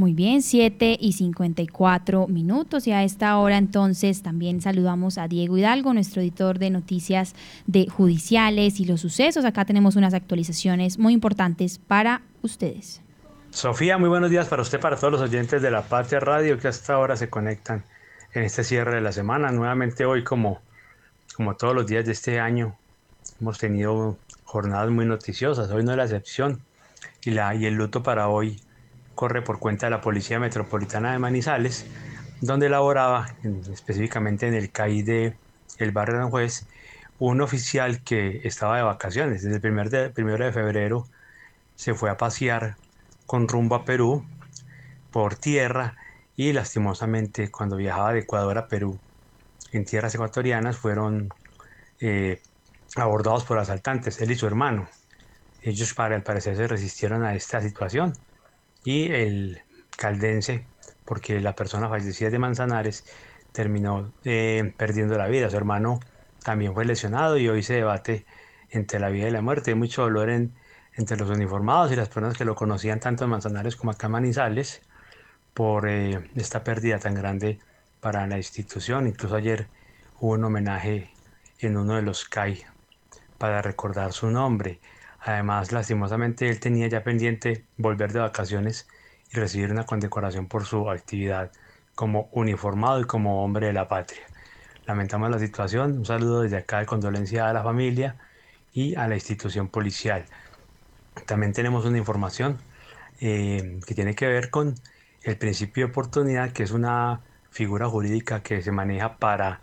Muy 0.00 0.14
bien, 0.14 0.40
7 0.40 0.96
y 0.98 1.12
54 1.12 2.26
minutos 2.26 2.86
y 2.86 2.92
a 2.92 3.04
esta 3.04 3.36
hora 3.36 3.58
entonces 3.58 4.22
también 4.22 4.62
saludamos 4.62 5.18
a 5.18 5.28
Diego 5.28 5.58
Hidalgo, 5.58 5.92
nuestro 5.92 6.22
editor 6.22 6.58
de 6.58 6.70
noticias 6.70 7.34
de 7.66 7.86
judiciales 7.86 8.80
y 8.80 8.86
los 8.86 9.02
sucesos. 9.02 9.44
Acá 9.44 9.66
tenemos 9.66 9.96
unas 9.96 10.14
actualizaciones 10.14 10.98
muy 10.98 11.12
importantes 11.12 11.78
para 11.78 12.22
ustedes. 12.40 13.02
Sofía, 13.50 13.98
muy 13.98 14.08
buenos 14.08 14.30
días 14.30 14.48
para 14.48 14.62
usted, 14.62 14.80
para 14.80 14.96
todos 14.96 15.12
los 15.12 15.20
oyentes 15.20 15.60
de 15.60 15.70
la 15.70 15.82
Patria 15.82 16.18
Radio 16.18 16.58
que 16.58 16.68
hasta 16.68 16.94
ahora 16.94 17.14
se 17.14 17.28
conectan 17.28 17.84
en 18.32 18.44
este 18.44 18.64
cierre 18.64 18.94
de 18.94 19.02
la 19.02 19.12
semana. 19.12 19.52
Nuevamente 19.52 20.06
hoy, 20.06 20.24
como, 20.24 20.62
como 21.36 21.56
todos 21.56 21.74
los 21.74 21.86
días 21.86 22.06
de 22.06 22.12
este 22.12 22.40
año, 22.40 22.74
hemos 23.38 23.58
tenido 23.58 24.16
jornadas 24.44 24.88
muy 24.88 25.04
noticiosas. 25.04 25.70
Hoy 25.70 25.84
no 25.84 25.90
es 25.90 25.98
la 25.98 26.04
excepción 26.04 26.62
y, 27.22 27.32
la, 27.32 27.54
y 27.54 27.66
el 27.66 27.74
luto 27.74 28.02
para 28.02 28.28
hoy 28.28 28.62
corre 29.14 29.42
por 29.42 29.58
cuenta 29.58 29.86
de 29.86 29.90
la 29.90 30.00
Policía 30.00 30.38
Metropolitana 30.38 31.12
de 31.12 31.18
Manizales, 31.18 31.86
donde 32.40 32.68
laboraba 32.68 33.34
específicamente 33.72 34.48
en 34.48 34.54
el 34.54 34.70
CAI 34.70 35.02
de 35.02 35.36
el 35.78 35.92
barrio 35.92 36.18
de 36.18 36.50
un 37.18 37.40
oficial 37.42 38.02
que 38.02 38.40
estaba 38.44 38.78
de 38.78 38.82
vacaciones. 38.82 39.42
Desde 39.42 39.56
el 39.56 39.60
primer 39.60 39.90
de, 39.90 40.10
primero 40.10 40.44
de 40.44 40.52
febrero 40.52 41.06
se 41.76 41.94
fue 41.94 42.10
a 42.10 42.16
pasear 42.16 42.76
con 43.26 43.46
rumbo 43.46 43.74
a 43.74 43.84
Perú 43.84 44.24
por 45.10 45.34
tierra 45.34 45.96
y 46.36 46.52
lastimosamente 46.52 47.50
cuando 47.50 47.76
viajaba 47.76 48.12
de 48.12 48.20
Ecuador 48.20 48.56
a 48.58 48.68
Perú 48.68 48.98
en 49.72 49.84
tierras 49.84 50.14
ecuatorianas 50.14 50.76
fueron 50.76 51.28
eh, 52.00 52.40
abordados 52.96 53.44
por 53.44 53.58
asaltantes, 53.58 54.20
él 54.20 54.30
y 54.30 54.34
su 54.34 54.46
hermano. 54.46 54.88
Ellos 55.62 55.94
el 55.98 56.22
parecer 56.22 56.56
se 56.56 56.66
resistieron 56.66 57.22
a 57.22 57.34
esta 57.34 57.60
situación 57.60 58.14
y 58.84 59.12
el 59.12 59.62
caldense, 59.96 60.66
porque 61.04 61.40
la 61.40 61.54
persona 61.54 61.88
fallecida 61.88 62.30
de 62.30 62.38
Manzanares 62.38 63.04
terminó 63.52 64.12
eh, 64.24 64.72
perdiendo 64.76 65.16
la 65.18 65.26
vida. 65.28 65.50
Su 65.50 65.56
hermano 65.56 66.00
también 66.42 66.74
fue 66.74 66.84
lesionado 66.84 67.36
y 67.36 67.48
hoy 67.48 67.62
se 67.62 67.74
debate 67.74 68.24
entre 68.70 69.00
la 69.00 69.08
vida 69.08 69.28
y 69.28 69.30
la 69.30 69.42
muerte. 69.42 69.72
Hay 69.72 69.76
mucho 69.76 70.02
dolor 70.02 70.30
en, 70.30 70.54
entre 70.94 71.16
los 71.16 71.30
uniformados 71.30 71.92
y 71.92 71.96
las 71.96 72.08
personas 72.08 72.36
que 72.36 72.44
lo 72.44 72.54
conocían 72.54 73.00
tanto 73.00 73.24
en 73.24 73.30
Manzanares 73.30 73.76
como 73.76 73.92
acá 73.92 74.06
en 74.06 74.12
Manizales 74.12 74.82
por 75.54 75.88
eh, 75.88 76.30
esta 76.36 76.64
pérdida 76.64 76.98
tan 76.98 77.14
grande 77.14 77.58
para 78.00 78.26
la 78.26 78.36
institución. 78.36 79.06
Incluso 79.06 79.36
ayer 79.36 79.68
hubo 80.20 80.32
un 80.32 80.44
homenaje 80.44 81.10
en 81.58 81.76
uno 81.76 81.96
de 81.96 82.02
los 82.02 82.24
CAI 82.28 82.64
para 83.38 83.62
recordar 83.62 84.12
su 84.12 84.30
nombre. 84.30 84.80
Además, 85.22 85.72
lastimosamente, 85.72 86.48
él 86.48 86.60
tenía 86.60 86.88
ya 86.88 87.02
pendiente 87.02 87.64
volver 87.76 88.12
de 88.12 88.20
vacaciones 88.20 88.88
y 89.32 89.36
recibir 89.36 89.70
una 89.70 89.84
condecoración 89.84 90.46
por 90.46 90.64
su 90.64 90.90
actividad 90.90 91.52
como 91.94 92.28
uniformado 92.32 93.00
y 93.00 93.04
como 93.04 93.44
hombre 93.44 93.68
de 93.68 93.72
la 93.74 93.88
patria. 93.88 94.22
Lamentamos 94.86 95.30
la 95.30 95.38
situación, 95.38 95.98
un 95.98 96.06
saludo 96.06 96.42
desde 96.42 96.56
acá 96.56 96.78
de 96.80 96.86
condolencia 96.86 97.48
a 97.48 97.52
la 97.52 97.62
familia 97.62 98.16
y 98.72 98.94
a 98.96 99.06
la 99.08 99.14
institución 99.14 99.68
policial. 99.68 100.24
También 101.26 101.52
tenemos 101.52 101.84
una 101.84 101.98
información 101.98 102.58
eh, 103.20 103.78
que 103.86 103.94
tiene 103.94 104.14
que 104.14 104.26
ver 104.26 104.50
con 104.50 104.74
el 105.22 105.36
principio 105.36 105.84
de 105.86 105.90
oportunidad, 105.90 106.52
que 106.52 106.62
es 106.62 106.70
una 106.70 107.20
figura 107.50 107.88
jurídica 107.88 108.42
que 108.42 108.62
se 108.62 108.72
maneja 108.72 109.18
para 109.18 109.60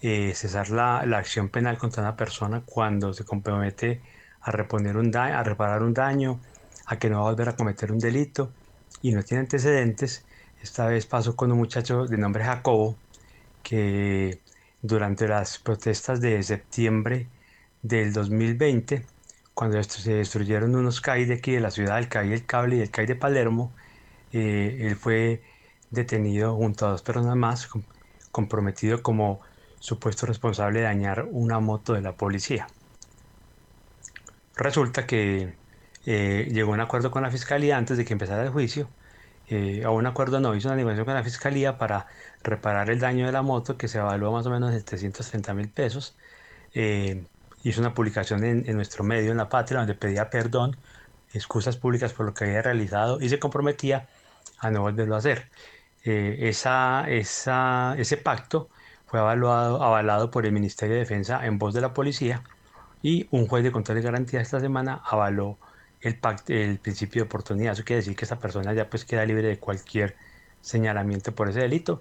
eh, 0.00 0.32
cesar 0.34 0.70
la, 0.70 1.04
la 1.06 1.18
acción 1.18 1.48
penal 1.48 1.78
contra 1.78 2.02
una 2.02 2.16
persona 2.16 2.62
cuando 2.64 3.12
se 3.14 3.24
compromete 3.24 4.00
a 4.42 4.50
reponer 4.50 4.96
un 4.96 5.10
daño, 5.10 5.38
a 5.38 5.42
reparar 5.42 5.82
un 5.82 5.94
daño, 5.94 6.40
a 6.86 6.98
que 6.98 7.08
no 7.08 7.22
va 7.22 7.28
a 7.28 7.30
volver 7.30 7.48
a 7.48 7.56
cometer 7.56 7.92
un 7.92 7.98
delito 7.98 8.50
y 9.02 9.12
no 9.12 9.22
tiene 9.22 9.42
antecedentes. 9.42 10.24
Esta 10.62 10.86
vez 10.86 11.06
pasó 11.06 11.36
con 11.36 11.50
un 11.52 11.58
muchacho 11.58 12.06
de 12.06 12.16
nombre 12.18 12.44
Jacobo 12.44 12.96
que 13.62 14.40
durante 14.80 15.28
las 15.28 15.58
protestas 15.58 16.20
de 16.20 16.42
septiembre 16.42 17.28
del 17.82 18.12
2020, 18.12 19.04
cuando 19.54 19.82
se 19.82 20.14
destruyeron 20.14 20.74
unos 20.74 21.00
CAI 21.00 21.24
de 21.24 21.34
aquí 21.34 21.52
de 21.52 21.60
la 21.60 21.70
ciudad, 21.70 21.98
el 21.98 22.08
CAI 22.08 22.30
del 22.30 22.46
Cable 22.46 22.76
y 22.76 22.80
el 22.80 22.90
CAI 22.90 23.06
de 23.06 23.16
Palermo, 23.16 23.72
eh, 24.32 24.78
él 24.82 24.96
fue 24.96 25.42
detenido 25.90 26.56
junto 26.56 26.86
a 26.86 26.90
dos 26.90 27.02
personas 27.02 27.36
más, 27.36 27.68
comprometido 28.32 29.02
como 29.02 29.40
supuesto 29.78 30.26
responsable 30.26 30.80
de 30.80 30.86
dañar 30.86 31.26
una 31.30 31.60
moto 31.60 31.92
de 31.92 32.00
la 32.00 32.12
policía. 32.12 32.66
Resulta 34.56 35.06
que 35.06 35.54
eh, 36.06 36.48
llegó 36.50 36.72
a 36.72 36.74
un 36.74 36.80
acuerdo 36.80 37.10
con 37.10 37.22
la 37.22 37.30
fiscalía 37.30 37.76
antes 37.76 37.96
de 37.96 38.04
que 38.04 38.12
empezara 38.12 38.42
el 38.42 38.50
juicio. 38.50 38.88
Eh, 39.48 39.82
a 39.84 39.90
un 39.90 40.06
acuerdo 40.06 40.40
no, 40.40 40.54
hizo 40.54 40.68
una 40.68 40.76
negociación 40.76 41.04
con 41.06 41.14
la 41.14 41.24
fiscalía 41.24 41.78
para 41.78 42.06
reparar 42.42 42.90
el 42.90 43.00
daño 43.00 43.26
de 43.26 43.32
la 43.32 43.42
moto 43.42 43.76
que 43.76 43.88
se 43.88 43.98
evaluó 43.98 44.32
más 44.32 44.46
o 44.46 44.50
menos 44.50 44.72
en 44.72 44.84
330 44.84 45.54
mil 45.54 45.68
pesos. 45.68 46.16
Eh, 46.74 47.24
hizo 47.64 47.80
una 47.80 47.94
publicación 47.94 48.44
en, 48.44 48.76
nuestro 48.76 49.04
medio, 49.04 49.30
en 49.32 49.38
La 49.38 49.48
Patria, 49.48 49.78
donde 49.80 49.94
pedía 49.94 50.30
perdón, 50.30 50.76
excusas 51.32 51.76
públicas 51.76 52.12
por 52.12 52.26
lo 52.26 52.34
que 52.34 52.44
había 52.44 52.62
realizado 52.62 53.20
y 53.20 53.28
se 53.28 53.38
comprometía 53.38 54.08
a 54.58 54.70
no 54.70 54.82
volverlo 54.82 55.14
a 55.16 55.18
hacer. 55.18 55.48
esa, 56.04 57.06
esa, 57.08 57.94
ese 57.98 58.16
pacto 58.16 58.68
fue 59.06 59.20
avalado 59.20 60.30
por 60.30 60.46
el 60.46 60.52
Ministerio 60.52 60.94
de 60.94 61.00
Defensa 61.00 61.46
en 61.46 61.58
voz 61.58 61.74
de 61.74 61.80
la 61.80 61.94
policía 61.94 62.42
y 63.02 63.28
un 63.30 63.46
juez 63.46 63.64
de 63.64 63.72
control 63.72 63.98
de 63.98 64.02
garantía 64.02 64.40
esta 64.40 64.60
semana 64.60 65.02
avaló 65.04 65.58
el, 66.00 66.18
el 66.48 66.78
principio 66.78 67.22
de 67.22 67.26
oportunidad. 67.26 67.72
Eso 67.72 67.84
quiere 67.84 68.00
decir 68.00 68.16
que 68.16 68.24
esta 68.24 68.38
persona 68.38 68.72
ya 68.72 68.88
pues 68.88 69.04
queda 69.04 69.24
libre 69.26 69.48
de 69.48 69.58
cualquier 69.58 70.16
señalamiento 70.60 71.34
por 71.34 71.48
ese 71.48 71.60
delito, 71.60 72.00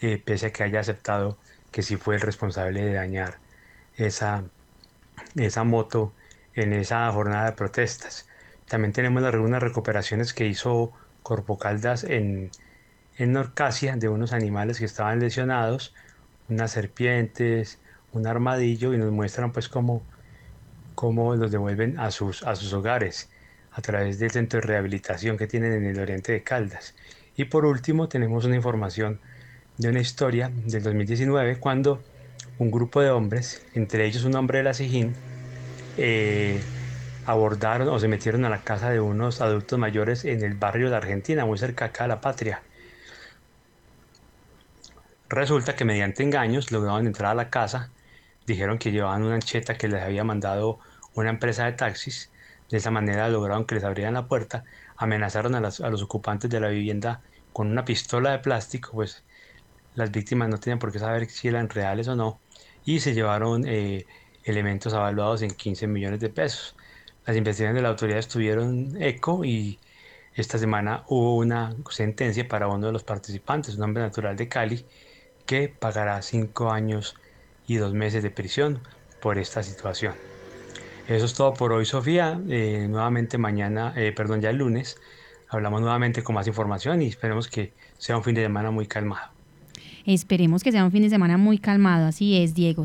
eh, 0.00 0.20
pese 0.24 0.46
a 0.46 0.52
que 0.52 0.64
haya 0.64 0.80
aceptado 0.80 1.38
que 1.70 1.82
sí 1.82 1.96
fue 1.96 2.16
el 2.16 2.20
responsable 2.20 2.84
de 2.84 2.94
dañar 2.94 3.38
esa, 3.96 4.44
esa 5.36 5.64
moto 5.64 6.12
en 6.54 6.72
esa 6.72 7.10
jornada 7.12 7.46
de 7.46 7.52
protestas. 7.52 8.28
También 8.68 8.92
tenemos 8.92 9.22
algunas 9.22 9.62
recuperaciones 9.62 10.34
que 10.34 10.46
hizo 10.46 10.92
Corpo 11.22 11.58
Caldas 11.58 12.04
en, 12.04 12.50
en 13.18 13.32
Norcasia 13.32 13.96
de 13.96 14.08
unos 14.08 14.32
animales 14.32 14.78
que 14.78 14.84
estaban 14.84 15.20
lesionados, 15.20 15.94
unas 16.48 16.72
serpientes, 16.72 17.78
un 18.12 18.26
armadillo, 18.26 18.94
y 18.94 18.98
nos 18.98 19.12
muestran 19.12 19.52
pues 19.52 19.68
cómo 19.68 20.02
cómo 21.00 21.34
los 21.34 21.50
devuelven 21.50 21.98
a 21.98 22.10
sus, 22.10 22.42
a 22.42 22.54
sus 22.54 22.74
hogares 22.74 23.30
a 23.72 23.80
través 23.80 24.18
del 24.18 24.30
centro 24.30 24.60
de 24.60 24.66
rehabilitación 24.66 25.38
que 25.38 25.46
tienen 25.46 25.72
en 25.72 25.86
el 25.86 25.98
oriente 25.98 26.30
de 26.30 26.42
Caldas. 26.42 26.94
Y 27.36 27.46
por 27.46 27.64
último 27.64 28.06
tenemos 28.06 28.44
una 28.44 28.56
información 28.56 29.18
de 29.78 29.88
una 29.88 30.00
historia 30.00 30.50
del 30.66 30.82
2019 30.82 31.56
cuando 31.58 32.02
un 32.58 32.70
grupo 32.70 33.00
de 33.00 33.08
hombres, 33.08 33.64
entre 33.72 34.04
ellos 34.04 34.24
un 34.24 34.34
hombre 34.34 34.58
de 34.58 34.64
la 34.64 34.74
Sijín, 34.74 35.14
eh, 35.96 36.60
abordaron 37.24 37.88
o 37.88 37.98
se 37.98 38.06
metieron 38.06 38.44
a 38.44 38.50
la 38.50 38.60
casa 38.60 38.90
de 38.90 39.00
unos 39.00 39.40
adultos 39.40 39.78
mayores 39.78 40.26
en 40.26 40.44
el 40.44 40.52
barrio 40.52 40.90
de 40.90 40.96
Argentina, 40.96 41.46
muy 41.46 41.56
cerca 41.56 41.86
acá 41.86 42.04
a 42.04 42.08
la 42.08 42.20
patria. 42.20 42.60
Resulta 45.30 45.74
que 45.74 45.86
mediante 45.86 46.22
engaños 46.22 46.70
lograron 46.70 47.06
entrar 47.06 47.30
a 47.30 47.34
la 47.34 47.48
casa, 47.48 47.88
dijeron 48.50 48.78
que 48.78 48.92
llevaban 48.92 49.22
una 49.22 49.36
ancheta 49.36 49.76
que 49.76 49.88
les 49.88 50.02
había 50.02 50.24
mandado 50.24 50.78
una 51.14 51.30
empresa 51.30 51.64
de 51.66 51.72
taxis. 51.72 52.30
De 52.68 52.78
esa 52.78 52.90
manera 52.90 53.28
lograron 53.28 53.64
que 53.64 53.74
les 53.74 53.84
abrieran 53.84 54.14
la 54.14 54.26
puerta, 54.28 54.64
amenazaron 54.96 55.54
a, 55.54 55.60
los 55.60 56.02
ocupantes 56.02 56.50
de 56.50 56.60
la 56.60 56.68
vivienda 56.68 57.22
con 57.52 57.70
una 57.70 57.84
pistola 57.84 58.30
de 58.32 58.38
plástico, 58.38 58.92
pues 58.92 59.24
las 59.94 60.10
víctimas 60.12 60.48
no 60.48 60.58
tenían 60.58 60.78
por 60.78 60.92
qué 60.92 60.98
saber 60.98 61.28
si 61.28 61.48
eran 61.48 61.68
reales 61.68 62.06
o 62.08 62.16
no, 62.16 62.40
y 62.84 63.00
se 63.00 63.14
llevaron 63.14 63.64
eh, 63.66 64.06
elementos 64.44 64.94
avaluados 64.94 65.42
en 65.42 65.50
15 65.50 65.86
millones 65.86 66.20
de 66.20 66.28
pesos. 66.28 66.76
Las 67.26 67.36
investigaciones 67.36 67.76
de 67.76 67.82
la 67.82 67.88
autoridad 67.90 68.18
estuvieron 68.18 69.00
eco 69.02 69.44
y 69.44 69.78
esta 70.34 70.58
semana 70.58 71.04
hubo 71.08 71.36
una 71.36 71.74
sentencia 71.90 72.46
para 72.46 72.68
uno 72.68 72.86
de 72.86 72.92
los 72.92 73.04
participantes, 73.04 73.76
un 73.76 73.82
hombre 73.82 74.02
natural 74.02 74.36
de 74.36 74.48
Cali, 74.48 74.86
que 75.46 75.68
pagará 75.68 76.22
5 76.22 76.70
años 76.70 77.16
y 77.70 77.76
2 77.76 77.94
meses 77.94 78.24
de 78.24 78.30
prisión 78.30 78.80
por 79.22 79.38
esta 79.38 79.62
situación. 79.62 80.14
Eso 81.06 81.24
es 81.24 81.34
todo 81.34 81.54
por 81.54 81.72
hoy, 81.72 81.84
Sofía. 81.84 82.40
Eh, 82.48 82.88
nuevamente 82.90 83.38
mañana, 83.38 83.94
eh, 83.96 84.10
perdón, 84.10 84.40
ya 84.40 84.50
el 84.50 84.56
lunes, 84.56 84.96
hablamos 85.48 85.80
nuevamente 85.80 86.24
con 86.24 86.34
más 86.34 86.48
información 86.48 87.00
y 87.00 87.06
esperemos 87.06 87.46
que 87.46 87.72
sea 87.96 88.16
un 88.16 88.24
fin 88.24 88.34
de 88.34 88.42
semana 88.42 88.72
muy 88.72 88.86
calmado. 88.86 89.28
Esperemos 90.04 90.64
que 90.64 90.72
sea 90.72 90.84
un 90.84 90.90
fin 90.90 91.02
de 91.02 91.10
semana 91.10 91.36
muy 91.36 91.58
calmado, 91.58 92.08
así 92.08 92.42
es, 92.42 92.54
Diego. 92.54 92.78